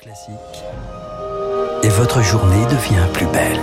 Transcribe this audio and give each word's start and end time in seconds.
Classique. 0.00 0.34
Et 1.82 1.88
votre 1.88 2.22
journée 2.22 2.64
devient 2.64 3.06
plus 3.12 3.26
belle. 3.26 3.60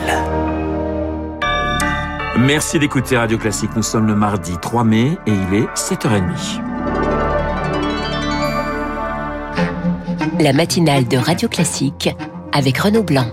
Merci 2.38 2.78
d'écouter 2.78 3.18
Radio 3.18 3.40
Classique. 3.40 3.72
Nous 3.76 3.82
sommes 3.82 4.06
le 4.06 4.14
mardi 4.14 4.54
3 4.62 4.84
mai 4.84 5.18
et 5.26 5.32
il 5.32 5.54
est 5.56 5.66
7h30. 5.74 6.62
La 10.40 10.54
matinale 10.54 11.08
de 11.08 11.18
Radio 11.18 11.50
Classique 11.50 12.16
avec 12.52 12.78
Renaud 12.78 13.02
Blanc 13.02 13.26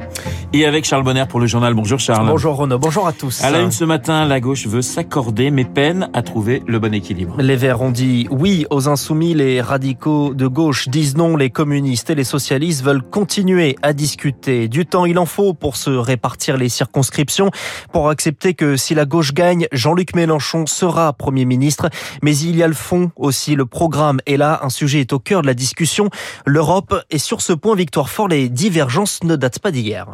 et 0.54 0.66
avec 0.66 0.84
Charles 0.84 1.02
Bonner 1.02 1.24
pour 1.28 1.40
le 1.40 1.48
journal. 1.48 1.74
Bonjour 1.74 1.98
Charles. 1.98 2.28
Bonjour 2.28 2.54
Renaud, 2.54 2.78
bonjour 2.78 3.08
à 3.08 3.12
tous. 3.12 3.42
À 3.42 3.50
la 3.50 3.60
une 3.60 3.72
ce 3.72 3.84
matin, 3.84 4.24
la 4.24 4.38
gauche 4.38 4.68
veut 4.68 4.82
s'accorder 4.82 5.50
mais 5.50 5.64
peine 5.64 6.08
à 6.12 6.22
trouver 6.22 6.62
le 6.68 6.78
bon 6.78 6.94
équilibre. 6.94 7.34
Les 7.40 7.56
Verts 7.56 7.82
ont 7.82 7.90
dit 7.90 8.28
oui 8.30 8.64
aux 8.70 8.88
insoumis, 8.88 9.34
les 9.34 9.60
radicaux 9.60 10.32
de 10.32 10.46
gauche 10.46 10.88
disent 10.88 11.16
non, 11.16 11.36
les 11.36 11.50
communistes 11.50 12.10
et 12.10 12.14
les 12.14 12.22
socialistes 12.22 12.84
veulent 12.84 13.02
continuer 13.02 13.74
à 13.82 13.92
discuter. 13.92 14.68
Du 14.68 14.86
temps, 14.86 15.06
il 15.06 15.18
en 15.18 15.26
faut 15.26 15.54
pour 15.54 15.74
se 15.74 15.90
répartir 15.90 16.56
les 16.56 16.68
circonscriptions, 16.68 17.50
pour 17.92 18.08
accepter 18.08 18.54
que 18.54 18.76
si 18.76 18.94
la 18.94 19.06
gauche 19.06 19.34
gagne, 19.34 19.66
Jean-Luc 19.72 20.14
Mélenchon 20.14 20.66
sera 20.66 21.12
Premier 21.14 21.46
ministre. 21.46 21.90
Mais 22.22 22.36
il 22.36 22.54
y 22.54 22.62
a 22.62 22.68
le 22.68 22.74
fond 22.74 23.10
aussi, 23.16 23.56
le 23.56 23.66
programme 23.66 24.20
est 24.26 24.36
là, 24.36 24.60
un 24.62 24.70
sujet 24.70 25.00
est 25.00 25.12
au 25.12 25.18
cœur 25.18 25.42
de 25.42 25.48
la 25.48 25.54
discussion, 25.54 26.10
l'Europe. 26.46 26.94
Et 27.10 27.18
sur 27.18 27.40
ce 27.40 27.52
point, 27.52 27.74
Victoire 27.74 28.08
Fort, 28.08 28.28
les 28.28 28.48
divergences 28.48 29.24
ne 29.24 29.34
datent 29.34 29.58
pas 29.58 29.72
d'hier. 29.72 30.06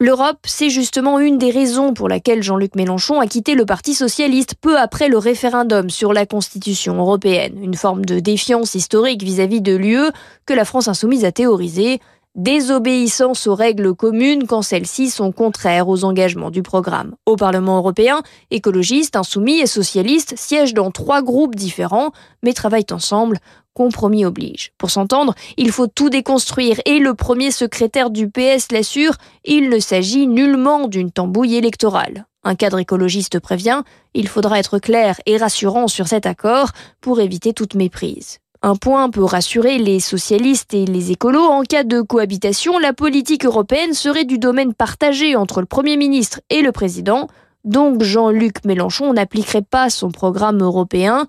L'Europe, 0.00 0.38
c'est 0.44 0.70
justement 0.70 1.20
une 1.20 1.38
des 1.38 1.52
raisons 1.52 1.94
pour 1.94 2.08
laquelle 2.08 2.42
Jean-Luc 2.42 2.74
Mélenchon 2.74 3.20
a 3.20 3.28
quitté 3.28 3.54
le 3.54 3.64
Parti 3.64 3.94
socialiste 3.94 4.56
peu 4.60 4.76
après 4.76 5.08
le 5.08 5.18
référendum 5.18 5.88
sur 5.88 6.12
la 6.12 6.26
Constitution 6.26 6.96
européenne, 6.96 7.62
une 7.62 7.74
forme 7.74 8.04
de 8.04 8.18
défiance 8.18 8.74
historique 8.74 9.22
vis-à-vis 9.22 9.60
de 9.60 9.76
l'UE 9.76 10.10
que 10.46 10.52
la 10.52 10.64
France 10.64 10.88
insoumise 10.88 11.24
a 11.24 11.30
théorisée, 11.30 12.00
désobéissance 12.34 13.46
aux 13.46 13.54
règles 13.54 13.94
communes 13.94 14.48
quand 14.48 14.62
celles-ci 14.62 15.10
sont 15.10 15.30
contraires 15.30 15.88
aux 15.88 16.02
engagements 16.02 16.50
du 16.50 16.62
programme. 16.62 17.14
Au 17.24 17.36
Parlement 17.36 17.76
européen, 17.76 18.22
écologistes, 18.50 19.14
insoumis 19.14 19.60
et 19.60 19.66
socialistes 19.66 20.34
siègent 20.36 20.74
dans 20.74 20.90
trois 20.90 21.22
groupes 21.22 21.54
différents, 21.54 22.10
mais 22.42 22.52
travaillent 22.52 22.84
ensemble 22.90 23.38
compromis 23.74 24.24
oblige. 24.24 24.72
Pour 24.78 24.90
s'entendre, 24.90 25.34
il 25.56 25.70
faut 25.70 25.86
tout 25.86 26.08
déconstruire 26.08 26.80
et 26.86 26.98
le 26.98 27.14
premier 27.14 27.50
secrétaire 27.50 28.10
du 28.10 28.30
PS 28.30 28.72
l'assure, 28.72 29.16
il 29.44 29.68
ne 29.68 29.78
s'agit 29.78 30.26
nullement 30.26 30.88
d'une 30.88 31.10
tambouille 31.10 31.56
électorale. 31.56 32.26
Un 32.44 32.54
cadre 32.54 32.78
écologiste 32.78 33.40
prévient, 33.40 33.82
il 34.12 34.28
faudra 34.28 34.58
être 34.58 34.78
clair 34.78 35.20
et 35.26 35.36
rassurant 35.36 35.88
sur 35.88 36.06
cet 36.06 36.26
accord 36.26 36.70
pour 37.00 37.20
éviter 37.20 37.52
toute 37.52 37.74
méprise. 37.74 38.38
Un 38.66 38.76
point 38.76 39.10
peut 39.10 39.24
rassurer 39.24 39.76
les 39.76 40.00
socialistes 40.00 40.72
et 40.72 40.86
les 40.86 41.10
écolos. 41.10 41.44
En 41.44 41.64
cas 41.64 41.84
de 41.84 42.00
cohabitation, 42.00 42.78
la 42.78 42.94
politique 42.94 43.44
européenne 43.44 43.92
serait 43.92 44.24
du 44.24 44.38
domaine 44.38 44.72
partagé 44.72 45.36
entre 45.36 45.60
le 45.60 45.66
Premier 45.66 45.98
ministre 45.98 46.40
et 46.48 46.62
le 46.62 46.72
Président. 46.72 47.28
Donc 47.64 48.02
Jean-Luc 48.02 48.64
Mélenchon 48.64 49.12
n'appliquerait 49.12 49.62
pas 49.62 49.90
son 49.90 50.10
programme 50.10 50.62
européen 50.62 51.26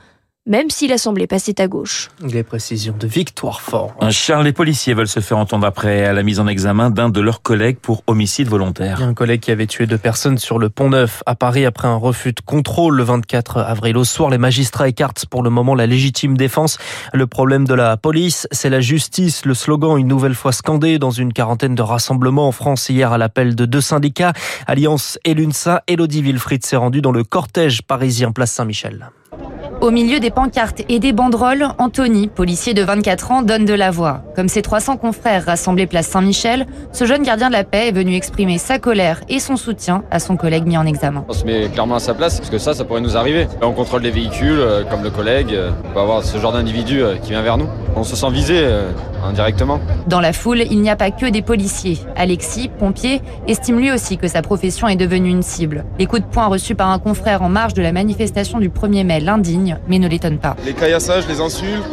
même 0.48 0.70
si 0.70 0.88
l'Assemblée 0.88 1.26
passait 1.26 1.60
à 1.60 1.68
gauche. 1.68 2.10
Les 2.22 2.44
précisions 2.44 2.96
de 2.98 3.08
Victoire 3.08 3.62
Fort. 3.62 3.96
Charles, 4.12 4.46
les 4.46 4.54
policiers 4.54 4.94
veulent 4.94 5.08
se 5.08 5.20
faire 5.20 5.40
entendre 5.40 5.66
après 5.66 6.14
la 6.14 6.24
mise 6.24 6.40
en 6.40 6.48
examen 6.48 6.92
d'un 6.92 7.10
de 7.10 7.20
leurs 7.20 7.42
collègues 7.42 7.78
pour 7.78 8.04
homicide 8.06 8.48
volontaire. 8.48 9.02
Un 9.02 9.16
collègue 9.16 9.42
qui 9.42 9.52
avait 9.52 9.66
tué 9.66 9.88
deux 9.88 9.98
personnes 9.98 10.38
sur 10.38 10.60
le 10.60 10.70
pont 10.70 10.90
Neuf 10.90 11.24
à 11.26 11.34
Paris 11.34 11.66
après 11.66 11.88
un 11.88 11.96
refus 11.96 12.34
de 12.34 12.42
contrôle 12.42 12.96
le 12.96 13.04
24 13.04 13.58
avril. 13.58 13.98
Au 13.98 14.04
soir, 14.04 14.30
les 14.30 14.38
magistrats 14.38 14.88
écartent 14.88 15.26
pour 15.26 15.42
le 15.42 15.50
moment 15.50 15.74
la 15.74 15.88
légitime 15.88 16.38
défense. 16.38 16.78
Le 17.14 17.26
problème 17.26 17.66
de 17.66 17.74
la 17.74 17.98
police, 17.98 18.48
c'est 18.52 18.70
la 18.70 18.82
justice. 18.82 19.46
Le 19.46 19.56
slogan 19.56 19.98
une 19.98 20.08
nouvelle 20.08 20.36
fois 20.36 20.52
scandé 20.52 21.00
dans 21.00 21.12
une 21.12 21.34
quarantaine 21.34 21.74
de 21.74 21.82
rassemblements 21.82 22.48
en 22.48 22.52
France 22.52 22.90
hier 22.90 23.12
à 23.12 23.18
l'appel 23.18 23.56
de 23.56 23.66
deux 23.66 23.82
syndicats, 23.82 24.34
Alliance 24.68 25.18
et 25.26 25.34
l'UNSA. 25.34 25.84
Elodie 25.88 26.22
Wilfried 26.22 26.64
s'est 26.64 26.76
rendue 26.76 27.02
dans 27.02 27.12
le 27.12 27.24
cortège 27.24 27.82
parisien 27.82 28.32
place 28.32 28.52
Saint-Michel. 28.52 29.10
Au 29.86 29.92
milieu 29.92 30.20
des 30.20 30.32
pancartes 30.32 30.82
et 30.90 30.98
des 30.98 31.14
banderoles, 31.14 31.68
Anthony, 31.78 32.28
policier 32.28 32.74
de 32.74 32.82
24 32.82 33.30
ans, 33.32 33.42
donne 33.44 33.66
de 33.66 33.74
la 33.76 33.92
voix. 33.92 34.24
Comme 34.36 34.48
ses 34.48 34.64
300 34.64 34.98
confrères 34.98 35.46
rassemblés 35.46 35.86
place 35.86 36.08
Saint-Michel, 36.08 36.66
ce 36.92 37.06
jeune 37.06 37.22
gardien 37.22 37.50
de 37.50 37.54
la 37.54 37.64
paix 37.64 37.90
est 37.90 37.92
venu 37.92 38.16
exprimer 38.16 38.58
sa 38.58 38.80
colère 38.80 39.22
et 39.30 39.38
son 39.38 39.58
soutien 39.58 40.04
à 40.10 40.18
son 40.18 40.38
collègue 40.38 40.66
mis 40.66 40.76
en 40.76 40.88
examen. 40.88 41.24
On 41.30 41.34
se 41.34 41.46
met 41.46 41.70
clairement 41.70 41.98
à 41.98 42.00
sa 42.00 42.16
place 42.16 42.40
parce 42.40 42.50
que 42.50 42.58
ça, 42.58 42.74
ça 42.74 42.84
pourrait 42.84 43.02
nous 43.02 43.16
arriver. 43.16 43.48
On 43.62 43.74
contrôle 43.74 44.02
les 44.02 44.10
véhicules, 44.10 44.58
euh, 44.60 44.84
comme 44.90 45.04
le 45.04 45.12
collègue, 45.12 45.56
on 45.84 45.94
peut 45.94 46.00
avoir 46.00 46.24
ce 46.24 46.36
genre 46.40 46.54
d'individu 46.54 47.04
euh, 47.04 47.18
qui 47.18 47.30
vient 47.30 47.44
vers 47.44 47.60
nous. 47.60 47.68
On 47.96 48.04
se 48.04 48.16
sent 48.16 48.30
visé 48.30 48.68
indirectement. 49.24 49.80
Dans 50.08 50.20
la 50.20 50.34
foule, 50.34 50.64
il 50.70 50.82
n'y 50.82 50.90
a 50.90 50.96
pas 50.96 51.12
que 51.12 51.26
des 51.26 51.42
policiers. 51.42 52.00
Alexis, 52.16 52.70
pompier, 52.70 53.22
estime 53.48 53.80
lui 53.80 53.92
aussi 53.92 54.18
que 54.18 54.28
sa 54.28 54.42
profession 54.42 54.88
est 54.88 54.96
devenue 54.96 55.30
une 55.30 55.44
cible. 55.44 55.86
Les 55.98 56.06
coups 56.06 56.22
de 56.22 56.28
poing 56.28 56.48
reçus 56.48 56.76
par 56.76 56.90
un 56.90 57.00
confrère 57.00 57.42
en 57.42 57.50
marge 57.50 57.74
de 57.74 57.82
la 57.82 57.92
manifestation 57.92 58.60
du 58.60 58.70
1er 58.70 59.06
mai 59.06 59.20
l'indigne, 59.20 59.78
mais 59.88 60.00
ne 60.00 60.08
l'étonne 60.08 60.40
pas. 60.40 60.56
Les 60.66 60.74
caillassages, 60.74 61.28
les 61.28 61.40
insultes, 61.40 61.84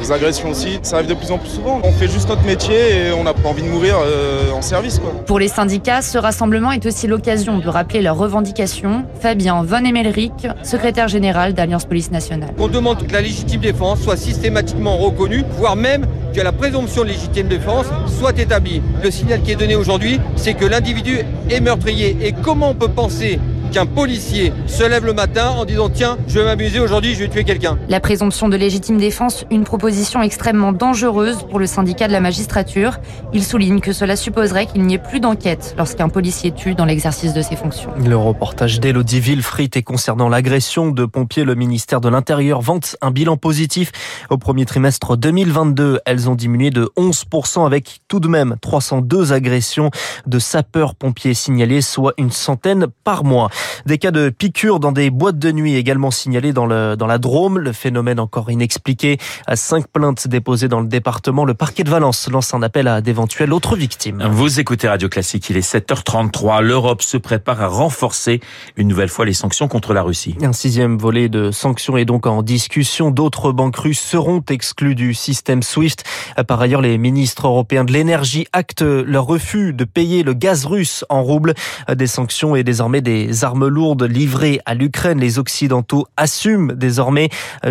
les 0.00 0.12
agressions 0.12 0.50
aussi, 0.50 0.78
ça 0.82 0.96
arrive 0.96 1.08
de 1.08 1.14
plus 1.14 1.30
en 1.30 1.38
plus 1.38 1.48
souvent. 1.48 1.80
On 1.82 1.92
fait 1.92 2.08
juste 2.08 2.28
notre 2.28 2.44
métier 2.44 3.08
et 3.08 3.12
on 3.12 3.24
n'a 3.24 3.34
pas 3.34 3.48
envie 3.48 3.62
de 3.62 3.68
mourir 3.68 3.96
euh, 4.00 4.50
en 4.52 4.62
service. 4.62 4.98
Quoi. 4.98 5.12
Pour 5.26 5.38
les 5.38 5.48
syndicats, 5.48 6.02
ce 6.02 6.18
rassemblement 6.18 6.72
est 6.72 6.84
aussi 6.86 7.06
l'occasion 7.06 7.58
de 7.58 7.68
rappeler 7.68 8.02
leurs 8.02 8.16
revendications. 8.16 9.04
Fabien 9.20 9.62
Von 9.62 9.84
Emelric, 9.84 10.46
secrétaire 10.62 11.08
général 11.08 11.54
d'Alliance 11.54 11.84
Police 11.84 12.10
Nationale. 12.10 12.50
On 12.58 12.68
demande 12.68 13.06
que 13.06 13.12
la 13.12 13.20
légitime 13.20 13.60
défense 13.60 14.00
soit 14.00 14.16
systématiquement 14.16 14.96
reconnue, 14.96 15.44
voire 15.58 15.76
même 15.76 16.06
que 16.34 16.40
la 16.40 16.52
présomption 16.52 17.02
de 17.02 17.08
légitime 17.08 17.48
défense 17.48 17.86
soit 18.18 18.38
établie. 18.38 18.82
Le 19.02 19.10
signal 19.10 19.40
qui 19.42 19.52
est 19.52 19.56
donné 19.56 19.76
aujourd'hui, 19.76 20.20
c'est 20.36 20.54
que 20.54 20.66
l'individu 20.66 21.20
est 21.50 21.60
meurtrier. 21.60 22.16
Et 22.20 22.32
comment 22.32 22.70
on 22.70 22.74
peut 22.74 22.88
penser 22.88 23.40
qu'un 23.70 23.86
policier 23.86 24.52
se 24.66 24.84
lève 24.84 25.04
le 25.04 25.12
matin 25.12 25.50
en 25.50 25.64
disant 25.64 25.88
tiens, 25.88 26.16
je 26.26 26.38
vais 26.38 26.44
m'amuser 26.44 26.80
aujourd'hui, 26.80 27.14
je 27.14 27.20
vais 27.20 27.28
tuer 27.28 27.44
quelqu'un. 27.44 27.78
La 27.88 28.00
présomption 28.00 28.48
de 28.48 28.56
légitime 28.56 28.98
défense, 28.98 29.44
une 29.50 29.64
proposition 29.64 30.22
extrêmement 30.22 30.72
dangereuse 30.72 31.44
pour 31.48 31.58
le 31.58 31.66
syndicat 31.66 32.08
de 32.08 32.12
la 32.12 32.20
magistrature. 32.20 32.98
Il 33.32 33.44
souligne 33.44 33.80
que 33.80 33.92
cela 33.92 34.16
supposerait 34.16 34.66
qu'il 34.66 34.82
n'y 34.82 34.94
ait 34.94 34.98
plus 34.98 35.20
d'enquête 35.20 35.74
lorsqu'un 35.76 36.08
policier 36.08 36.52
tue 36.52 36.74
dans 36.74 36.84
l'exercice 36.84 37.34
de 37.34 37.42
ses 37.42 37.56
fonctions. 37.56 37.90
Le 38.04 38.16
reportage 38.16 38.80
d'Elodie 38.80 39.20
Villefrit 39.20 39.70
est 39.74 39.82
concernant 39.82 40.28
l'agression 40.28 40.90
de 40.90 41.04
pompiers. 41.04 41.44
Le 41.44 41.54
ministère 41.54 42.00
de 42.00 42.08
l'Intérieur 42.08 42.60
vante 42.60 42.96
un 43.02 43.10
bilan 43.10 43.36
positif. 43.36 43.92
Au 44.30 44.38
premier 44.38 44.64
trimestre 44.64 45.16
2022, 45.16 46.00
elles 46.04 46.28
ont 46.28 46.34
diminué 46.34 46.70
de 46.70 46.90
11% 46.96 47.66
avec 47.66 48.00
tout 48.08 48.20
de 48.20 48.28
même 48.28 48.56
302 48.60 49.32
agressions 49.32 49.90
de 50.26 50.38
sapeurs-pompiers 50.38 51.34
signalées, 51.34 51.80
soit 51.80 52.14
une 52.18 52.30
centaine 52.30 52.86
par 53.04 53.24
mois. 53.24 53.50
Des 53.86 53.98
cas 53.98 54.10
de 54.10 54.30
piqûres 54.30 54.80
dans 54.80 54.92
des 54.92 55.10
boîtes 55.10 55.38
de 55.38 55.52
nuit 55.52 55.74
également 55.76 56.10
signalés 56.10 56.52
dans, 56.52 56.66
le, 56.66 56.96
dans 56.96 57.06
la 57.06 57.18
Drôme. 57.18 57.58
Le 57.58 57.72
phénomène 57.72 58.20
encore 58.20 58.50
inexpliqué. 58.50 59.18
À 59.46 59.56
cinq 59.56 59.86
plaintes 59.88 60.28
déposées 60.28 60.68
dans 60.68 60.80
le 60.80 60.88
département, 60.88 61.44
le 61.44 61.54
parquet 61.54 61.84
de 61.84 61.90
Valence 61.90 62.28
lance 62.30 62.54
un 62.54 62.62
appel 62.62 62.88
à 62.88 63.00
d'éventuelles 63.00 63.52
autres 63.52 63.76
victimes. 63.76 64.26
Vous 64.30 64.60
écoutez 64.60 64.88
Radio 64.88 65.08
Classique, 65.08 65.50
il 65.50 65.56
est 65.56 65.74
7h33. 65.74 66.62
L'Europe 66.62 67.02
se 67.02 67.16
prépare 67.16 67.62
à 67.62 67.68
renforcer 67.68 68.40
une 68.76 68.88
nouvelle 68.88 69.08
fois 69.08 69.24
les 69.24 69.32
sanctions 69.32 69.68
contre 69.68 69.94
la 69.94 70.02
Russie. 70.02 70.36
Un 70.42 70.52
sixième 70.52 70.98
volet 70.98 71.28
de 71.28 71.50
sanctions 71.50 71.96
est 71.96 72.04
donc 72.04 72.26
en 72.26 72.42
discussion. 72.42 73.10
D'autres 73.10 73.52
banques 73.52 73.76
russes 73.76 74.00
seront 74.00 74.42
exclues 74.48 74.94
du 74.94 75.14
système 75.14 75.62
SWIFT. 75.62 76.04
Par 76.46 76.60
ailleurs, 76.60 76.80
les 76.80 76.98
ministres 76.98 77.46
européens 77.46 77.84
de 77.84 77.92
l'énergie 77.92 78.46
actent 78.52 78.82
leur 78.82 79.26
refus 79.26 79.72
de 79.72 79.84
payer 79.84 80.22
le 80.22 80.34
gaz 80.34 80.66
russe 80.66 81.04
en 81.08 81.22
roubles. 81.22 81.54
Des 81.92 82.06
sanctions 82.06 82.56
et 82.56 82.64
désormais 82.64 83.00
des 83.00 83.44
armes 83.46 83.68
lourdes 83.68 84.02
livrées 84.02 84.60
à 84.66 84.74
l'Ukraine. 84.74 85.20
Les 85.20 85.38
Occidentaux 85.38 86.06
assument 86.16 86.74
désormais. 86.74 87.30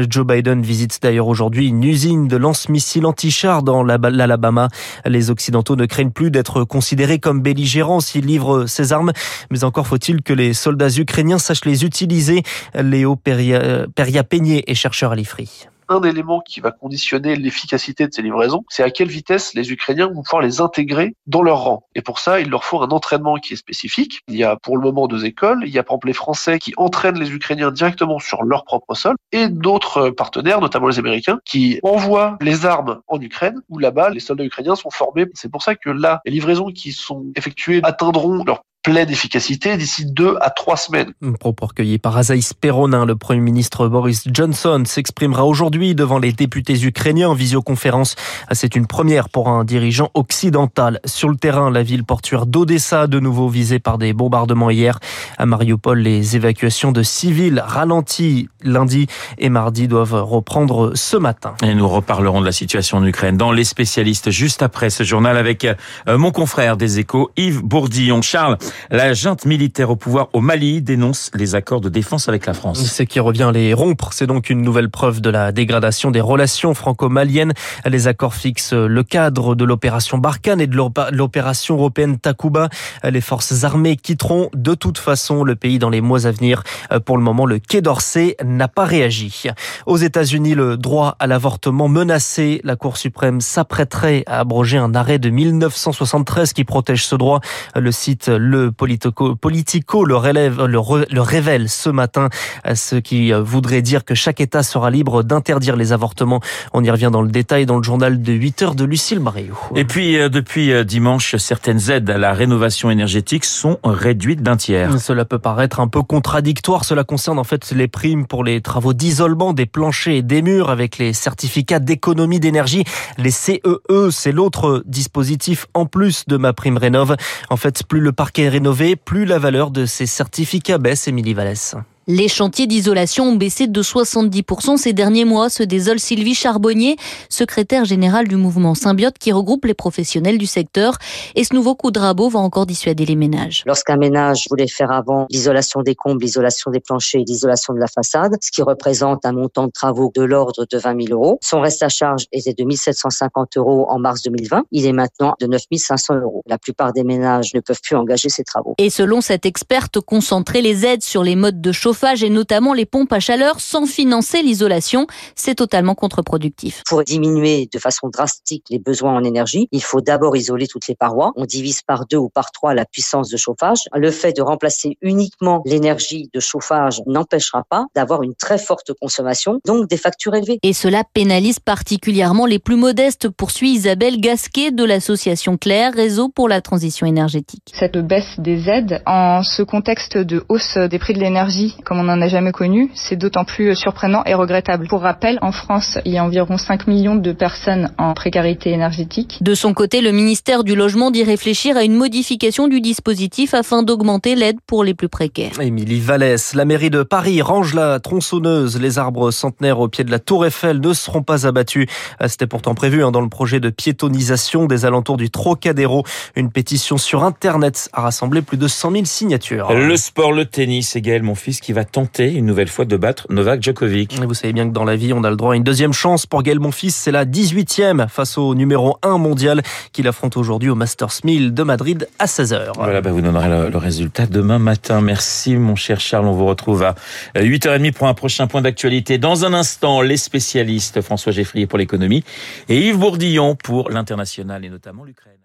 Joe 0.09 0.25
Biden 0.25 0.61
visite 0.61 0.99
d'ailleurs 1.01 1.27
aujourd'hui 1.27 1.67
une 1.67 1.83
usine 1.83 2.27
de 2.27 2.37
lance-missiles 2.37 3.05
anti-chars 3.05 3.61
dans 3.61 3.83
l'Alabama. 3.83 4.69
Les 5.05 5.29
Occidentaux 5.29 5.75
ne 5.75 5.85
craignent 5.85 6.11
plus 6.11 6.31
d'être 6.31 6.63
considérés 6.63 7.19
comme 7.19 7.41
belligérants 7.41 7.99
s'ils 7.99 8.25
livrent 8.25 8.66
ces 8.67 8.93
armes. 8.93 9.11
Mais 9.51 9.66
encore 9.66 9.85
faut-il 9.85 10.22
que 10.22 10.33
les 10.33 10.53
soldats 10.53 10.89
ukrainiens 10.97 11.39
sachent 11.39 11.66
les 11.66 11.83
utiliser. 11.83 12.43
Léo 12.73 13.17
Peria, 13.17 13.85
Peria 13.93 14.23
Peigné 14.23 14.63
est 14.71 14.75
chercheur 14.75 15.11
à 15.11 15.16
l'IFRI 15.16 15.67
un 15.90 16.02
élément 16.03 16.41
qui 16.41 16.59
va 16.59 16.72
conditionner 16.72 17.35
l'efficacité 17.35 18.08
de 18.08 18.14
ces 18.14 18.22
livraisons, 18.22 18.64
c'est 18.70 18.84
à 18.84 18.90
quelle 18.90 19.08
vitesse 19.08 19.53
les 19.53 19.72
Ukrainiens 19.72 20.08
vont 20.08 20.23
pouvoir 20.23 20.41
les 20.41 20.61
intégrer 20.61 21.16
dans 21.28 21.41
leur 21.41 21.59
rang. 21.59 21.87
Et 21.96 22.02
pour 22.02 22.20
ça, 22.20 22.40
il 22.40 22.49
leur 22.49 22.64
faut 22.64 22.82
un 22.82 22.90
entraînement 22.90 23.35
qui 23.35 23.53
est 23.53 23.58
spécifique. 23.58 24.22
Il 24.28 24.35
y 24.35 24.43
a 24.43 24.55
pour 24.55 24.78
le 24.78 24.84
moment 24.84 25.08
deux 25.08 25.26
écoles. 25.26 25.64
Il 25.66 25.73
y 25.73 25.79
a 25.79 25.84
par 25.84 25.96
exemple 25.96 26.08
les 26.08 26.14
Français 26.14 26.59
qui 26.59 26.73
entraînent 26.78 27.20
les 27.20 27.32
Ukrainiens 27.32 27.72
directement 27.72 28.20
sur 28.20 28.43
leur 28.43 28.66
propre 28.66 28.96
sol 28.96 29.16
et 29.32 29.47
d'autres 29.47 30.09
partenaires, 30.09 30.61
notamment 30.61 30.87
les 30.87 30.99
Américains, 30.99 31.40
qui 31.46 31.79
envoient 31.84 32.38
les 32.41 32.66
armes 32.66 33.02
en 33.08 33.20
Ukraine 33.20 33.61
où 33.70 33.79
là-bas 33.79 34.09
les 34.09 34.20
soldats 34.20 34.43
ukrainiens 34.43 34.76
sont 34.76 34.90
formés. 34.90 35.26
C'est 35.34 35.52
pour 35.52 35.64
ça 35.64 35.76
que 35.76 35.90
là, 35.90 36.22
les 36.26 36.31
livraisons 36.31 36.72
qui 36.72 36.91
sont 36.91 37.26
effectuées 37.35 37.79
atteindront 37.84 38.43
leur 38.43 38.61
pleine 38.85 39.09
efficacité 39.09 39.78
d'ici 39.78 40.05
deux 40.05 40.35
à 40.41 40.52
trois 40.52 40.78
semaines. 40.78 41.11
Propos 41.40 41.66
recueillis 41.66 41.97
par 41.97 42.16
Azaïs 42.16 42.53
Peronin, 42.53 43.05
le 43.05 43.16
Premier 43.16 43.41
ministre 43.41 43.87
Boris 43.87 44.26
Johnson 44.32 44.84
s'exprimera 44.85 45.43
aujourd'hui 45.43 45.96
devant 45.96 46.20
les 46.20 46.32
députés 46.32 46.79
ukrainiens 46.85 47.29
en 47.29 47.34
visioconférence. 47.34 48.16
C'est 48.52 48.76
une 48.76 48.85
première 48.85 49.29
pour 49.29 49.49
un 49.49 49.64
dirigeant 49.64 50.11
occidental. 50.14 50.99
Sur 51.03 51.29
le 51.29 51.35
terrain, 51.35 51.72
la 51.72 51.82
ville 51.82 52.03
portuaire 52.03 52.46
d'Odessa, 52.46 53.08
de 53.08 53.20
nouveau 53.20 53.49
visée 53.49 53.79
par 53.79 53.97
des 53.97 54.14
bombardements 54.14 54.70
hier. 54.70 54.99
À 55.40 55.47
Mariupol, 55.47 55.97
les 55.97 56.35
évacuations 56.35 56.91
de 56.91 57.02
civils 57.02 57.64
ralenties 57.66 58.49
lundi 58.61 59.08
et 59.40 59.49
mardi 59.49 59.88
doivent 59.88 60.22
reprendre 60.23 60.91
ce 60.93 61.17
matin. 61.17 61.55
Et 61.64 61.73
nous 61.73 61.88
reparlerons 61.88 62.40
de 62.40 62.46
la 62.46 62.52
situation 62.52 62.99
en 62.99 63.05
Ukraine 63.05 63.35
dans 63.35 63.52
les 63.52 63.64
spécialistes 63.64 64.29
juste 64.29 64.61
après 64.61 64.91
ce 64.91 65.03
journal 65.03 65.38
avec 65.38 65.66
euh, 65.66 65.73
mon 66.20 66.31
confrère 66.31 66.78
des 66.78 66.99
échos, 66.99 67.31
Yves 67.35 67.64
Bourdillon. 67.64 68.22
Charles, 68.22 68.58
la 68.89 69.13
junte 69.13 69.45
militaire 69.45 69.89
au 69.89 69.95
pouvoir 69.95 70.29
au 70.33 70.41
Mali 70.41 70.81
dénonce 70.81 71.31
les 71.33 71.55
accords 71.55 71.81
de 71.81 71.89
défense 71.89 72.29
avec 72.29 72.45
la 72.45 72.53
France. 72.53 72.83
Ce 72.83 73.03
qui 73.03 73.19
revient 73.19 73.51
les 73.53 73.73
rompre, 73.73 74.13
c'est 74.13 74.27
donc 74.27 74.49
une 74.49 74.61
nouvelle 74.61 74.89
preuve 74.89 75.22
de 75.22 75.29
la 75.29 75.51
dégradation 75.51 76.11
des 76.11 76.22
relations 76.22 76.73
franco-maliennes. 76.73 77.53
Les 77.85 78.07
accords 78.07 78.33
fixent 78.33 78.73
le 78.73 79.03
cadre 79.03 79.55
de 79.55 79.66
l'opération 79.66 80.17
Barkhane 80.17 80.61
et 80.61 80.67
de 80.67 80.77
l'opération 81.11 81.75
européenne 81.75 82.17
Takuba. 82.17 82.69
Les 83.03 83.22
forces 83.22 83.63
armées 83.63 83.97
quitteront 83.97 84.49
de 84.53 84.73
toute 84.73 84.97
façon 84.97 85.43
le 85.43 85.55
pays 85.55 85.79
dans 85.79 85.89
les 85.89 86.01
mois 86.01 86.25
à 86.28 86.31
venir. 86.31 86.63
Pour 87.05 87.17
le 87.17 87.23
moment, 87.23 87.45
le 87.45 87.59
Quai 87.59 87.81
d'Orsay 87.81 88.35
n'a 88.43 88.67
pas 88.67 88.85
réagi. 88.85 89.45
Aux 89.85 89.97
États-Unis, 89.97 90.55
le 90.55 90.78
droit 90.78 91.16
à 91.19 91.28
l'avortement 91.28 91.87
menacé, 91.87 92.61
la 92.63 92.75
Cour 92.75 92.97
suprême 92.97 93.41
s'apprêterait 93.41 94.23
à 94.28 94.39
abroger 94.39 94.78
un 94.78 94.95
arrêt 94.95 95.19
de 95.19 95.29
1973 95.29 96.53
qui 96.53 96.63
protège 96.63 97.05
ce 97.05 97.16
droit. 97.16 97.39
Le 97.75 97.91
site 97.91 98.28
Le 98.28 98.65
Politico, 98.70 99.35
Politico 99.35 100.06
le, 100.06 100.16
relève, 100.16 100.66
le, 100.66 100.79
le 101.09 101.22
révèle 101.22 101.70
ce 101.70 101.90
matin, 101.90 102.29
ce 102.73 102.96
qui 102.96 103.32
voudrait 103.32 103.82
dire 103.82 104.06
que 104.06 104.16
chaque 104.16 104.41
État 104.41 104.64
sera 104.64 104.90
libre 104.90 105.23
d'interdire 105.23 105.76
les 105.76 105.94
avortements. 105.94 106.41
On 106.73 106.84
y 106.84 106.90
revient 106.90 107.09
dans 107.12 107.22
le 107.22 107.29
détail 107.29 107.66
dans 107.66 107.78
le 107.78 107.84
journal 107.84 108.22
de 108.22 108.34
8 108.34 108.62
heures 108.62 108.76
de 108.76 108.84
Lucille 108.84 109.20
Bariou. 109.20 109.58
Et 109.76 109.85
puis, 109.85 110.17
euh, 110.17 110.29
depuis 110.29 110.72
euh, 110.72 110.84
dimanche, 110.84 111.35
certaines 111.38 111.90
aides 111.90 112.09
à 112.09 112.17
la 112.17 112.34
rénovation 112.34 112.90
énergétique 112.90 113.46
sont 113.46 113.79
réduites 113.84 114.41
d'un 114.41 114.58
tiers. 114.58 115.00
Cela 115.00 115.26
peut 115.26 115.40
paraître 115.40 115.79
un 115.79 115.88
peu 115.88 116.03
contradictoire. 116.03 116.85
Cela 116.85 117.03
concerne 117.03 117.40
en 117.40 117.44
fait 117.44 117.72
les 117.72 117.88
primes 117.88 118.26
pour 118.26 118.44
les 118.44 118.62
travaux 118.62 118.94
d'isolement 118.94 119.53
des 119.53 119.66
planchers 119.66 120.16
et 120.16 120.22
des 120.22 120.41
murs 120.41 120.70
avec 120.70 120.97
les 120.97 121.14
certificats 121.14 121.79
d'économie 121.79 122.40
d'énergie. 122.40 122.84
Les 123.17 123.32
CEE, 123.32 123.62
e, 123.90 124.09
c'est 124.12 124.32
l'autre 124.32 124.84
dispositif 124.85 125.67
en 125.73 125.85
plus 125.85 126.26
de 126.28 126.38
ma 126.38 126.53
prime 126.53 126.78
rénov. 126.78 127.16
En 127.50 127.58
fait, 127.58 127.84
plus 127.88 128.00
le 128.00 128.12
parquet 128.12 128.50
plus 128.96 129.25
la 129.25 129.40
valeur 129.40 129.72
de 129.72 129.85
ces 129.85 130.05
certificats 130.05 130.78
baisse, 130.78 131.07
Émilie 131.07 131.34
Vallès. 131.34 131.75
Les 132.07 132.28
chantiers 132.28 132.67
d'isolation 132.67 133.29
ont 133.29 133.35
baissé 133.35 133.66
de 133.66 133.81
70% 133.81 134.78
ces 134.78 134.93
derniers 134.93 135.25
mois, 135.25 135.49
se 135.49 135.63
désole 135.63 135.99
Sylvie 135.99 136.35
Charbonnier, 136.35 136.97
secrétaire 137.29 137.84
générale 137.84 138.28
du 138.28 138.35
mouvement 138.35 138.75
Symbiote 138.75 139.17
qui 139.17 139.31
regroupe 139.31 139.66
les 139.66 139.73
professionnels 139.73 140.37
du 140.37 140.46
secteur. 140.46 140.99
Et 141.34 141.43
ce 141.43 141.55
nouveau 141.55 141.73
coup 141.73 141.90
de 141.90 141.97
rabot 141.97 142.29
va 142.29 142.37
encore 142.40 142.67
dissuader 142.67 143.07
les 143.07 143.16
ménages. 143.16 143.63
Lorsqu'un 143.66 143.97
ménage 143.97 144.46
voulait 144.52 144.67
faire 144.67 144.91
avant 144.91 145.25
l'isolation 145.31 145.81
des 145.81 145.96
combles, 145.96 146.23
l'isolation 146.23 146.69
des 146.69 146.79
planchers 146.79 147.22
et 147.22 147.23
l'isolation 147.23 147.73
de 147.73 147.79
la 147.79 147.87
façade, 147.87 148.35
ce 148.40 148.52
qui 148.52 148.61
représente 148.61 149.25
un 149.25 149.31
montant 149.31 149.66
de 149.66 149.72
travaux 149.72 150.11
de 150.13 150.22
l'ordre 150.22 150.67
de 150.69 150.78
20 150.78 151.07
000 151.07 151.19
euros, 151.19 151.40
son 151.41 151.59
reste 151.59 151.81
à 151.81 151.90
charge 151.90 152.28
était 152.31 152.53
de 152.53 152.72
1 152.72 152.75
750 152.75 153.57
euros 153.57 153.87
en 153.90 153.97
mars 153.97 154.22
2020. 154.22 154.66
Il 154.72 154.85
est 154.85 154.93
maintenant 154.93 155.34
de 155.41 155.47
9 155.47 155.59
500 155.75 156.19
euros. 156.19 156.43
La 156.46 156.59
plupart 156.59 156.93
des 156.93 157.03
ménages 157.03 157.55
ne 157.55 157.61
peuvent 157.61 157.81
plus 157.81 157.96
engager 157.96 158.29
ces 158.29 158.43
travaux. 158.43 158.75
Et 158.78 158.91
selon 158.91 159.22
cette 159.22 159.47
experte, 159.47 159.99
concentrer 160.02 160.61
les 160.61 160.85
aides 160.85 161.02
sur 161.02 161.23
les 161.23 161.35
modes 161.35 161.61
de 161.61 161.72
chauffage 161.72 161.94
et 162.03 162.29
notamment 162.29 162.73
les 162.73 162.85
pompes 162.85 163.11
à 163.13 163.19
chaleur 163.19 163.59
sans 163.59 163.85
financer 163.85 164.41
l'isolation, 164.41 165.07
c'est 165.35 165.55
totalement 165.55 165.95
contre-productif. 165.95 166.83
Pour 166.87 167.03
diminuer 167.03 167.67
de 167.71 167.79
façon 167.79 168.09
drastique 168.09 168.65
les 168.69 168.79
besoins 168.79 169.15
en 169.15 169.23
énergie, 169.23 169.67
il 169.71 169.81
faut 169.81 170.01
d'abord 170.01 170.35
isoler 170.35 170.67
toutes 170.67 170.87
les 170.87 170.95
parois. 170.95 171.31
On 171.35 171.45
divise 171.45 171.81
par 171.81 172.05
deux 172.05 172.17
ou 172.17 172.29
par 172.29 172.51
trois 172.51 172.73
la 172.73 172.85
puissance 172.85 173.29
de 173.29 173.37
chauffage. 173.37 173.79
Le 173.93 174.11
fait 174.11 174.33
de 174.33 174.41
remplacer 174.41 174.97
uniquement 175.01 175.63
l'énergie 175.65 176.29
de 176.33 176.39
chauffage 176.39 177.01
n'empêchera 177.07 177.63
pas 177.69 177.85
d'avoir 177.95 178.23
une 178.23 178.35
très 178.35 178.57
forte 178.57 178.91
consommation, 178.99 179.59
donc 179.65 179.89
des 179.89 179.97
factures 179.97 180.35
élevées. 180.35 180.59
Et 180.61 180.73
cela 180.73 181.03
pénalise 181.03 181.59
particulièrement 181.59 182.45
les 182.45 182.59
plus 182.59 182.75
modestes, 182.75 183.29
poursuit 183.29 183.71
Isabelle 183.71 184.19
Gasquet 184.19 184.71
de 184.71 184.83
l'association 184.83 185.57
Claire, 185.57 185.93
Réseau 185.93 186.29
pour 186.29 186.49
la 186.49 186.61
transition 186.61 187.07
énergétique. 187.07 187.73
Cette 187.73 187.97
baisse 187.97 188.39
des 188.39 188.69
aides 188.69 189.01
en 189.05 189.41
ce 189.43 189.63
contexte 189.63 190.17
de 190.17 190.43
hausse 190.49 190.77
des 190.77 190.99
prix 190.99 191.13
de 191.13 191.19
l'énergie 191.19 191.75
comme 191.85 191.99
on 191.99 192.03
n'en 192.03 192.22
a 192.22 192.28
jamais 192.28 192.52
connu, 192.52 192.90
c'est 192.96 193.16
d'autant 193.16 193.46
plus 193.46 193.76
surprenant 193.76 194.23
et 194.26 194.34
regrettable. 194.34 194.87
Pour 194.87 195.02
rappel, 195.02 195.37
en 195.41 195.52
France, 195.52 195.97
il 196.03 196.14
y 196.14 196.17
a 196.17 196.23
environ 196.23 196.58
5 196.58 196.87
millions 196.87 197.16
de 197.16 197.32
personnes 197.32 197.91
en 197.97 198.14
précarité 198.14 198.72
énergétique. 198.72 199.37
De 199.41 199.53
son 199.53 199.73
côté, 199.73 200.02
le 200.02 200.11
ministère 200.11 200.64
du 200.64 200.76
Logement 200.76 201.11
dit 201.11 201.23
réfléchir 201.23 201.78
à 201.78 201.84
une 201.84 201.96
modification 201.96 202.67
du 202.67 202.82
dispositif 202.82 203.53
afin 203.53 203.84
d'augmenter 203.84 204.35
l'aide 204.35 204.58
pour 204.66 204.84
les 204.84 204.93
plus 204.93 205.09
précaires. 205.09 205.59
Émilie 205.61 205.99
Vallès, 205.99 206.53
la 206.55 206.66
mairie 206.66 206.90
de 206.90 207.03
Paris 207.03 207.41
range 207.41 207.73
la 207.73 207.99
tronçonneuse. 207.99 208.79
Les 208.81 208.97
arbres 208.97 209.31
centenaires 209.31 209.79
au 209.79 209.88
pied 209.88 210.03
de 210.03 210.11
la 210.11 210.20
Tour 210.20 210.46
Eiffel 210.46 210.79
ne 210.79 210.93
seront 210.93 211.23
pas 211.23 211.46
abattus. 211.46 211.88
C'était 212.28 212.47
pourtant 212.47 212.73
prévu 212.73 213.03
hein, 213.03 213.11
dans 213.11 213.22
le 213.22 213.29
projet 213.29 213.59
de 213.59 213.70
piétonisation 213.70 214.66
des 214.66 214.85
alentours 214.85 215.17
du 215.17 215.29
Trocadéro. 215.29 216.03
Une 216.35 216.52
pétition 216.52 216.97
sur 216.97 217.23
Internet 217.23 217.90
a 217.93 218.02
rassemblé 218.02 218.41
plus 218.41 218.58
de 218.58 218.67
100 218.67 218.91
000 218.91 219.05
signatures. 219.05 219.72
Le 219.73 219.97
sport, 219.97 220.31
le 220.31 220.46
tennis, 220.46 220.96
et 220.96 221.02
Gaël, 221.02 221.22
mon 221.22 221.35
fils, 221.35 221.59
qui 221.59 221.73
va 221.73 221.74
tenter 221.83 222.31
une 222.31 222.45
nouvelle 222.45 222.69
fois 222.69 222.85
de 222.85 222.95
battre 222.95 223.25
Novak 223.29 223.61
Djokovic. 223.61 224.17
vous 224.23 224.33
savez 224.33 224.53
bien 224.53 224.67
que 224.67 224.73
dans 224.73 224.85
la 224.85 224.95
vie, 224.95 225.11
on 225.11 225.23
a 225.23 225.29
le 225.29 225.35
droit 225.35 225.53
à 225.53 225.55
une 225.55 225.63
deuxième 225.63 225.93
chance 225.93 226.25
pour 226.25 226.43
Gaël 226.43 226.59
Monfils. 226.59 226.91
C'est 226.91 227.11
la 227.11 227.25
18e 227.25 228.07
face 228.07 228.37
au 228.37 228.55
numéro 228.55 228.97
1 229.01 229.17
mondial 229.17 229.61
qu'il 229.91 230.07
affronte 230.07 230.37
aujourd'hui 230.37 230.69
au 230.69 230.75
Masters 230.75 231.22
1000 231.23 231.53
de 231.53 231.63
Madrid 231.63 232.07
à 232.19 232.25
16h. 232.25 232.73
Voilà, 232.75 233.01
bah 233.01 233.11
vous 233.11 233.22
donnerez 233.22 233.49
le, 233.49 233.69
le, 233.69 233.77
résultat 233.77 234.27
demain 234.27 234.59
matin. 234.59 235.01
Merci 235.01 235.55
mon 235.55 235.75
cher 235.75 235.99
Charles. 235.99 236.27
On 236.27 236.33
vous 236.33 236.45
retrouve 236.45 236.83
à 236.83 236.95
8h30 237.35 237.91
pour 237.91 238.07
un 238.07 238.13
prochain 238.13 238.47
point 238.47 238.61
d'actualité. 238.61 239.17
Dans 239.17 239.43
un 239.43 239.53
instant, 239.53 240.01
les 240.01 240.17
spécialistes 240.17 241.01
François 241.01 241.31
Geffrier 241.31 241.67
pour 241.67 241.79
l'économie 241.79 242.23
et 242.69 242.79
Yves 242.79 242.97
Bourdillon 242.97 243.55
pour 243.55 243.89
l'international 243.89 244.63
et 244.63 244.69
notamment 244.69 245.03
l'Ukraine. 245.03 245.35